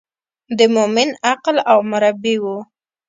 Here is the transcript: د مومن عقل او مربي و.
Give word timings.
د 0.57 0.59
مومن 0.75 1.09
عقل 1.29 1.55
او 1.71 1.79
مربي 1.91 2.35
و. 2.43 2.45